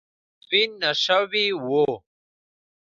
[0.41, 1.85] تدوین نه شوي وو.